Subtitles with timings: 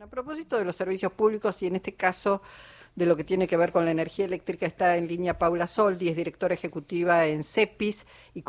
[0.00, 2.40] A propósito de los servicios públicos y en este caso
[2.94, 6.08] de lo que tiene que ver con la energía eléctrica está en línea Paula Soldi,
[6.08, 8.44] es directora ejecutiva en CEPIS y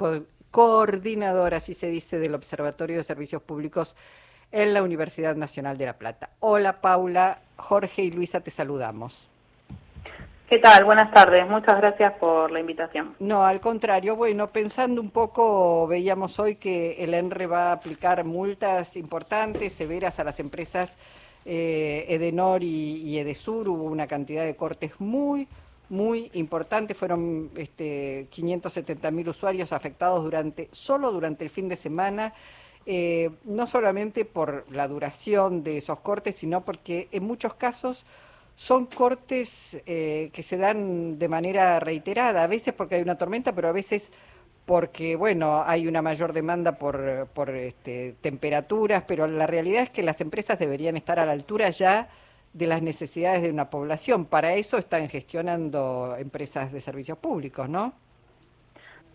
[0.51, 3.95] coordinadora, así se dice, del Observatorio de Servicios Públicos
[4.51, 6.29] en la Universidad Nacional de La Plata.
[6.39, 9.27] Hola Paula, Jorge y Luisa te saludamos.
[10.49, 10.83] ¿Qué tal?
[10.83, 11.47] Buenas tardes.
[11.49, 13.15] Muchas gracias por la invitación.
[13.17, 14.15] No, al contrario.
[14.15, 20.19] Bueno, pensando un poco, veíamos hoy que el ENRE va a aplicar multas importantes, severas
[20.19, 20.95] a las empresas
[21.51, 23.67] eh, Edenor y, Edesur.
[23.67, 25.47] Hubo una cantidad de cortes muy,
[25.89, 26.95] muy importantes.
[26.95, 32.35] Fueron este, 570 mil usuarios afectados durante, solo durante el fin de semana.
[32.85, 38.05] Eh, no solamente por la duración de esos cortes, sino porque en muchos casos
[38.55, 43.55] son cortes eh, que se dan de manera reiterada, a veces porque hay una tormenta,
[43.55, 44.11] pero a veces
[44.69, 50.03] porque, bueno, hay una mayor demanda por, por este, temperaturas, pero la realidad es que
[50.03, 52.07] las empresas deberían estar a la altura ya
[52.53, 54.25] de las necesidades de una población.
[54.25, 57.93] Para eso están gestionando empresas de servicios públicos, ¿no?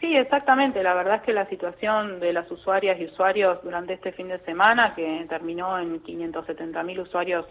[0.00, 0.82] Sí, exactamente.
[0.82, 4.40] La verdad es que la situación de las usuarias y usuarios durante este fin de
[4.40, 7.46] semana, que terminó en 570 mil usuarios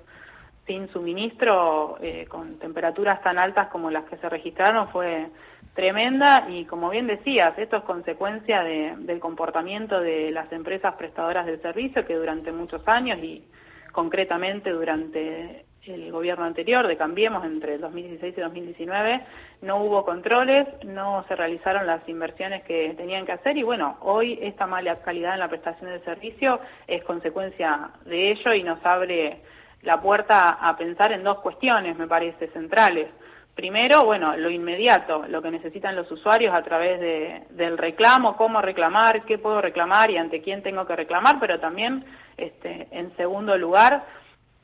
[0.67, 5.29] sin suministro, eh, con temperaturas tan altas como las que se registraron, fue
[5.73, 11.61] tremenda y como bien decías, esto es consecuencia del comportamiento de las empresas prestadoras del
[11.61, 13.43] servicio que durante muchos años y
[13.91, 19.21] concretamente durante el gobierno anterior de Cambiemos entre 2016 y 2019
[19.63, 24.39] no hubo controles, no se realizaron las inversiones que tenían que hacer y bueno, hoy
[24.41, 29.41] esta mala calidad en la prestación del servicio es consecuencia de ello y nos abre
[29.81, 33.07] la puerta a pensar en dos cuestiones, me parece, centrales.
[33.55, 38.61] Primero, bueno, lo inmediato, lo que necesitan los usuarios a través de, del reclamo, cómo
[38.61, 42.03] reclamar, qué puedo reclamar y ante quién tengo que reclamar, pero también,
[42.35, 44.05] este, en segundo lugar,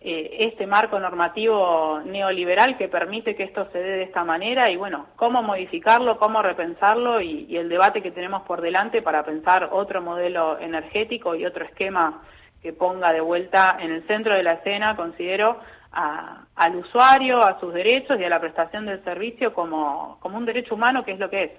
[0.02, 4.76] eh, este marco normativo neoliberal que permite que esto se dé de esta manera y,
[4.76, 9.70] bueno, cómo modificarlo, cómo repensarlo y, y el debate que tenemos por delante para pensar
[9.72, 12.24] otro modelo energético y otro esquema
[12.64, 15.60] que ponga de vuelta en el centro de la escena, considero,
[15.92, 20.76] al usuario, a sus derechos y a la prestación del servicio como, como un derecho
[20.76, 21.52] humano, que es lo que es.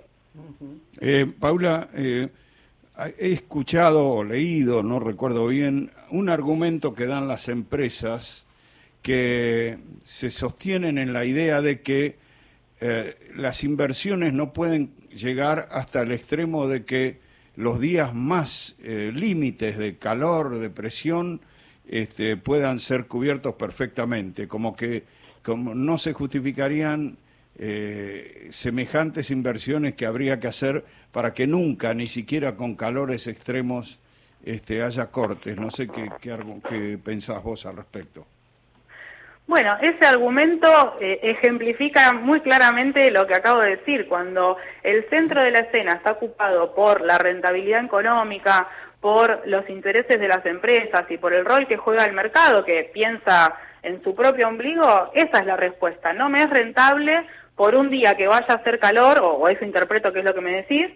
[1.01, 2.29] Eh, Paula, eh,
[3.19, 8.47] he escuchado o leído, no recuerdo bien, un argumento que dan las empresas
[9.03, 12.19] que se sostienen en la idea de que
[12.81, 17.21] eh, las inversiones no pueden llegar hasta el extremo de que
[17.57, 21.41] los días más eh, límites de calor, de presión,
[21.91, 25.03] este, puedan ser cubiertos perfectamente, como que
[25.43, 27.17] como no se justificarían
[27.59, 33.99] eh, semejantes inversiones que habría que hacer para que nunca, ni siquiera con calores extremos,
[34.45, 35.56] este, haya cortes.
[35.56, 38.25] No sé qué, qué, qué pensás vos al respecto.
[39.50, 44.06] Bueno, ese argumento eh, ejemplifica muy claramente lo que acabo de decir.
[44.06, 48.69] Cuando el centro de la escena está ocupado por la rentabilidad económica,
[49.00, 52.91] por los intereses de las empresas y por el rol que juega el mercado, que
[52.93, 56.12] piensa en su propio ombligo, esa es la respuesta.
[56.12, 60.12] No me es rentable por un día que vaya a hacer calor, o, eso interpreto
[60.12, 60.87] que es lo que me decís,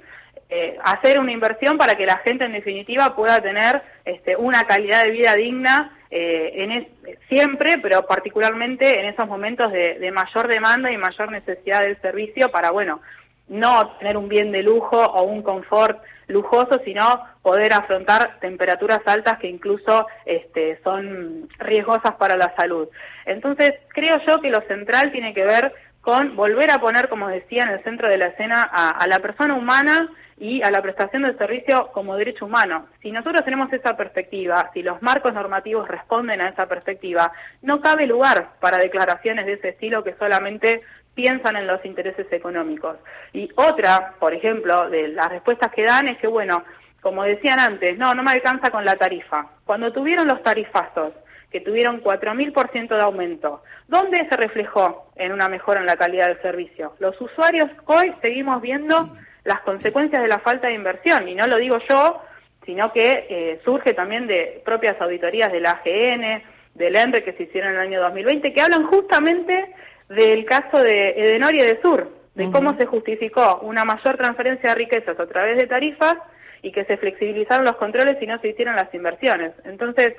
[0.50, 5.04] eh, hacer una inversión para que la gente en definitiva pueda tener este, una calidad
[5.04, 6.88] de vida digna eh, en
[7.28, 12.70] siempre, pero particularmente en esos momentos de, mayor demanda y mayor necesidad del servicio para,
[12.70, 13.00] bueno,
[13.48, 19.38] no tener un bien de lujo o un confort lujoso, sino poder afrontar temperaturas altas
[19.38, 22.88] que incluso este, son riesgosas para la salud.
[23.26, 27.62] Entonces, creo yo que lo central tiene que ver con volver a poner, como decía,
[27.62, 31.38] en el centro de la escena a la persona humana y a la prestación del
[31.38, 32.86] servicio como derecho humano.
[33.00, 38.06] Si nosotros tenemos esa perspectiva, si los marcos normativos responden a esa perspectiva, no cabe
[38.06, 40.82] lugar para declaraciones de ese estilo que solamente
[41.14, 42.96] piensan en los intereses económicos.
[43.32, 46.64] Y otra, por ejemplo, de las respuestas que dan es que, bueno,
[47.00, 49.46] como decían antes, no, no me alcanza con la tarifa.
[49.64, 51.12] Cuando tuvieron los tarifazos,
[51.50, 56.42] que tuvieron 4.000% de aumento, ¿dónde se reflejó en una mejora en la calidad del
[56.42, 56.94] servicio?
[56.98, 61.58] Los usuarios hoy seguimos viendo las consecuencias de la falta de inversión, y no lo
[61.58, 62.22] digo yo,
[62.66, 66.42] sino que eh, surge también de propias auditorías de la AGN,
[66.74, 69.72] del ENRE que se hicieron en el año 2020, que hablan justamente
[70.08, 74.74] del caso de Edenor y de Sur, de cómo se justificó una mayor transferencia de
[74.74, 76.16] riquezas a través de tarifas
[76.62, 79.52] y que se flexibilizaron los controles y no se hicieron las inversiones.
[79.64, 80.14] Entonces,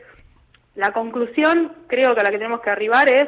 [0.75, 3.27] la conclusión creo que a la que tenemos que arribar es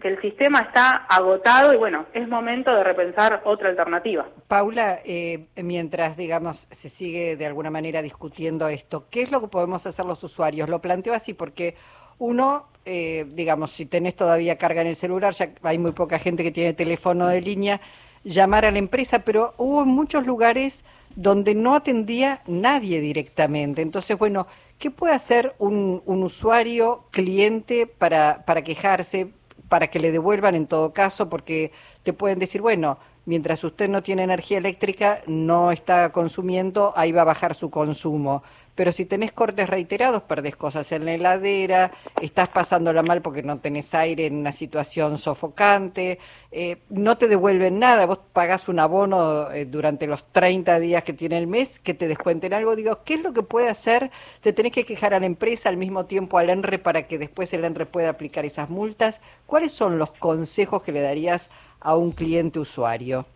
[0.00, 4.28] que el sistema está agotado y bueno, es momento de repensar otra alternativa.
[4.48, 9.48] Paula, eh, mientras, digamos, se sigue de alguna manera discutiendo esto, ¿qué es lo que
[9.48, 10.68] podemos hacer los usuarios?
[10.68, 11.76] Lo planteo así porque
[12.20, 16.44] uno, eh, digamos, si tenés todavía carga en el celular, ya hay muy poca gente
[16.44, 17.80] que tiene teléfono de línea,
[18.22, 20.84] llamar a la empresa, pero hubo muchos lugares
[21.16, 23.82] donde no atendía nadie directamente.
[23.82, 24.46] Entonces, bueno,
[24.78, 29.32] ¿qué puede hacer un, un usuario cliente para, para quejarse,
[29.70, 31.30] para que le devuelvan en todo caso?
[31.30, 37.12] Porque te pueden decir, bueno, mientras usted no tiene energía eléctrica, no está consumiendo, ahí
[37.12, 38.42] va a bajar su consumo
[38.74, 43.58] pero si tenés cortes reiterados, perdés cosas en la heladera, estás pasándola mal porque no
[43.58, 46.18] tenés aire en una situación sofocante,
[46.52, 51.12] eh, no te devuelven nada, vos pagás un abono eh, durante los 30 días que
[51.12, 54.10] tiene el mes, que te descuenten algo, digo, ¿qué es lo que puede hacer?
[54.40, 57.52] Te tenés que quejar a la empresa al mismo tiempo al ENRE para que después
[57.52, 59.20] el ENRE pueda aplicar esas multas.
[59.46, 61.50] ¿Cuáles son los consejos que le darías
[61.80, 63.26] a un cliente usuario?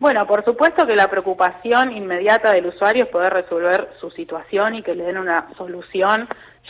[0.00, 4.82] Bueno, por supuesto que la preocupación inmediata del usuario es poder resolver su situación y
[4.82, 6.28] que le den una solución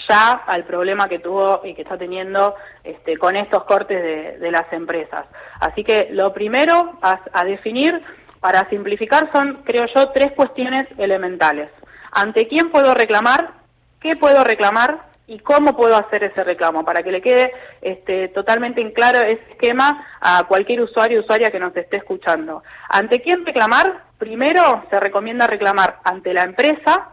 [0.08, 2.54] ya al problema que tuvo y que está teniendo
[2.84, 5.26] este, con estos cortes de, las empresas.
[5.60, 8.00] Así que lo primero a definir,
[8.40, 11.70] para simplificar, son, creo yo, tres cuestiones elementales.
[12.12, 13.50] ¿Ante quién puedo reclamar?
[14.00, 15.00] ¿Qué puedo reclamar?
[15.28, 17.52] Y cómo puedo hacer ese reclamo, para que le quede
[17.82, 22.62] este, totalmente en claro ese esquema a cualquier usuario o usuaria que nos esté escuchando.
[22.88, 24.04] ¿Ante quién reclamar?
[24.16, 27.10] Primero se recomienda reclamar ante la empresa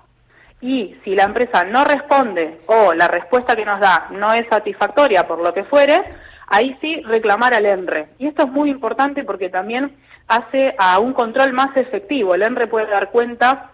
[0.61, 5.27] y si la empresa no responde o la respuesta que nos da no es satisfactoria
[5.27, 6.01] por lo que fuere,
[6.47, 8.07] ahí sí reclamar al ENRE.
[8.17, 9.93] Y esto es muy importante porque también
[10.29, 12.33] hace a un control más efectivo.
[12.33, 13.71] El ENRE puede dar cuenta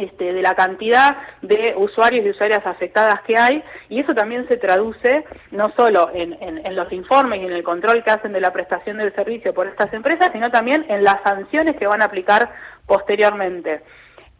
[0.00, 4.56] este, de la cantidad de usuarios y usuarias afectadas que hay y eso también se
[4.56, 6.30] traduce no solo en,
[6.74, 9.92] los informes y en el control que hacen de la prestación del servicio por estas
[9.92, 12.50] empresas, sino también en las sanciones que van a aplicar
[12.86, 13.82] posteriormente.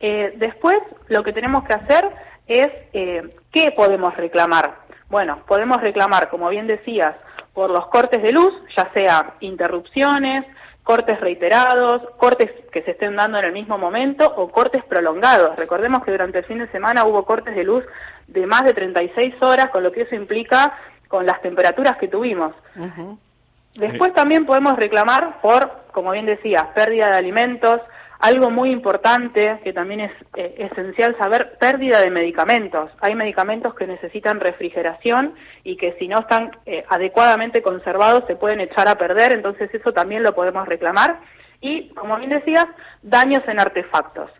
[0.00, 0.78] Eh, después,
[1.08, 2.08] lo que tenemos que hacer
[2.46, 3.22] es eh,
[3.52, 4.78] qué podemos reclamar.
[5.08, 7.14] Bueno, podemos reclamar, como bien decías,
[7.52, 10.46] por los cortes de luz, ya sea interrupciones,
[10.90, 15.54] cortes reiterados, cortes que se estén dando en el mismo momento o cortes prolongados.
[15.54, 17.84] Recordemos que durante el fin de semana hubo cortes de luz
[18.26, 20.76] de más de 36 horas, con lo que eso implica
[21.06, 22.56] con las temperaturas que tuvimos.
[23.76, 27.80] Después también podemos reclamar por, como bien decía, pérdida de alimentos,
[28.20, 32.90] algo muy importante que también es eh, esencial saber, pérdida de medicamentos.
[33.00, 35.34] Hay medicamentos que necesitan refrigeración
[35.64, 39.92] y que si no están eh, adecuadamente conservados se pueden echar a perder, entonces eso
[39.92, 41.20] también lo podemos reclamar.
[41.62, 42.66] Y, como bien decías,
[43.02, 44.30] daños en artefactos.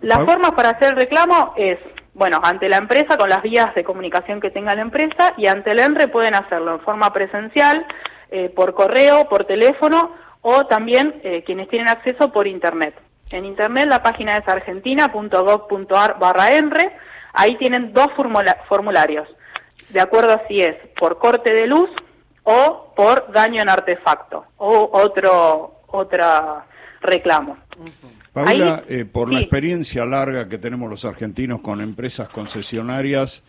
[0.00, 1.78] La forma para hacer el reclamo es,
[2.14, 5.70] bueno, ante la empresa con las vías de comunicación que tenga la empresa y ante
[5.70, 7.86] el ENRE pueden hacerlo en forma presencial,
[8.30, 10.12] eh, por correo, por teléfono
[10.42, 12.94] o también eh, quienes tienen acceso por Internet.
[13.30, 16.96] En Internet la página es argentina.gov.ar barra ENRE,
[17.32, 18.08] ahí tienen dos
[18.68, 19.28] formularios,
[19.90, 21.90] de acuerdo a si es por corte de luz
[22.44, 26.66] o por daño en artefacto o otro otra
[27.00, 27.56] reclamo.
[28.32, 33.44] Paula, eh, por la experiencia larga que tenemos los argentinos con empresas concesionarias,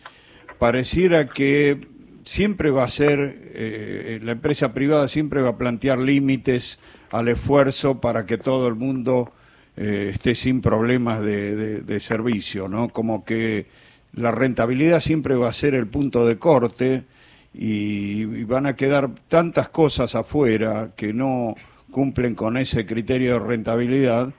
[0.58, 1.86] pareciera que
[2.24, 6.78] siempre va a ser, eh, la empresa privada siempre va a plantear límites
[7.10, 9.32] al esfuerzo para que todo el mundo
[9.76, 12.88] eh, esté sin problemas de, servicio, ¿no?
[12.88, 13.66] Como que
[14.12, 17.04] la rentabilidad siempre va a ser el punto de corte
[17.54, 21.54] y, van a quedar tantas cosas afuera que no
[21.90, 24.32] cumplen con ese criterio de rentabilidad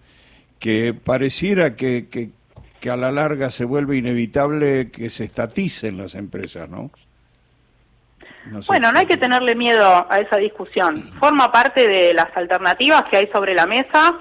[0.59, 2.31] que pareciera que, que,
[2.79, 6.91] que a la larga se vuelve inevitable que se estaticen las empresas, ¿no?
[8.67, 10.95] Bueno, no hay que tenerle miedo a esa discusión.
[11.19, 14.15] Forma parte de las alternativas que hay sobre la mesa,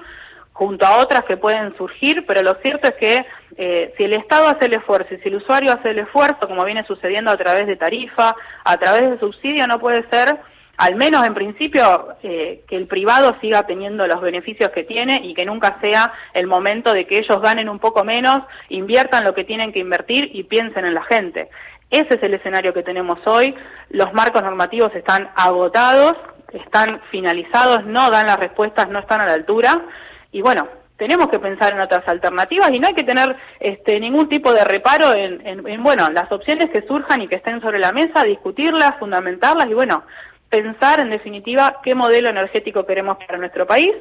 [0.53, 3.25] junto a otras que pueden surgir, pero lo cierto es que
[3.57, 6.63] eh, si el Estado hace el esfuerzo y si el usuario hace el esfuerzo, como
[6.65, 10.37] viene sucediendo a través de tarifa, a través de subsidio, no puede ser,
[10.77, 15.33] al menos en principio, eh, que el privado siga teniendo los beneficios que tiene y
[15.33, 19.43] que nunca sea el momento de que ellos ganen un poco menos, inviertan lo que
[19.43, 21.49] tienen que invertir y piensen en la gente.
[21.91, 23.53] Ese es el escenario que tenemos hoy.
[23.89, 26.15] Los marcos normativos están agotados,
[26.53, 29.85] están finalizados, no dan las respuestas, no están a la altura.
[30.31, 34.29] Y bueno, tenemos que pensar en otras alternativas y no hay que tener este, ningún
[34.29, 37.91] tipo de reparo en, en, bueno, las opciones que surjan y que estén sobre la
[37.91, 40.03] mesa, discutirlas, fundamentarlas y bueno,
[40.49, 43.91] pensar en definitiva qué modelo energético queremos para nuestro país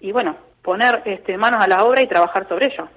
[0.00, 2.88] y bueno, poner este, manos a la obra y trabajar sobre ello.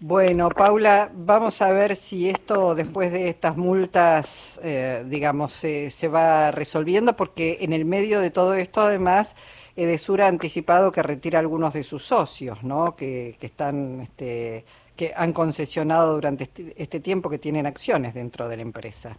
[0.00, 6.06] Bueno, Paula, vamos a ver si esto después de estas multas, eh, digamos, se, se
[6.06, 9.34] va resolviendo, porque en el medio de todo esto, además,
[9.74, 12.94] Edesur ha anticipado que retira algunos de sus socios, ¿no?
[12.94, 14.64] Que, que están, este,
[14.96, 19.16] que han concesionado durante este, este tiempo, que tienen acciones dentro de la empresa.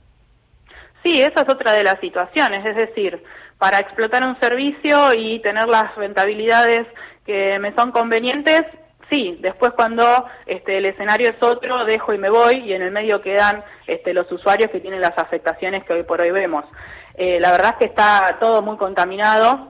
[1.03, 3.21] Sí, esa es otra de las situaciones, es decir,
[3.57, 6.87] para explotar un servicio y tener las rentabilidades
[7.25, 8.63] que me son convenientes,
[9.09, 10.03] sí, después cuando
[10.45, 14.13] este, el escenario es otro, dejo y me voy y en el medio quedan este,
[14.13, 16.65] los usuarios que tienen las afectaciones que hoy por hoy vemos.
[17.15, 19.69] Eh, la verdad es que está todo muy contaminado,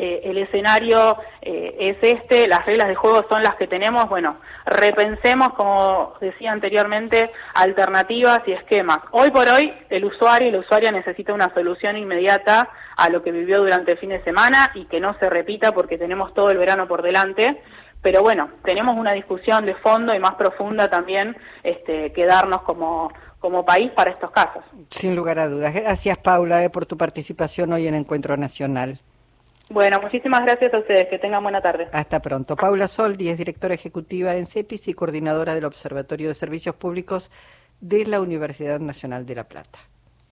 [0.00, 4.36] eh, el escenario eh, es este, las reglas de juego son las que tenemos, bueno,
[4.64, 9.00] repensemos, como decía anteriormente, alternativas y esquemas.
[9.10, 13.32] Hoy por hoy el usuario y la usuaria necesita una solución inmediata a lo que
[13.32, 16.58] vivió durante el fin de semana y que no se repita porque tenemos todo el
[16.58, 17.60] verano por delante.
[18.02, 23.12] Pero bueno, tenemos una discusión de fondo y más profunda también este, que darnos como,
[23.40, 24.64] como país para estos casos.
[24.90, 25.74] Sin lugar a dudas.
[25.74, 29.00] Gracias, Paula, eh, por tu participación hoy en Encuentro Nacional.
[29.70, 31.08] Bueno, muchísimas gracias a ustedes.
[31.08, 31.88] Que tengan buena tarde.
[31.92, 32.56] Hasta pronto.
[32.56, 37.30] Paula Soldi es directora ejecutiva en CEPIS y coordinadora del Observatorio de Servicios Públicos
[37.80, 39.78] de la Universidad Nacional de La Plata.